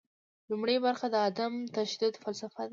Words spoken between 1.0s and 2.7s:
د عدم تشدد فلسفه ده.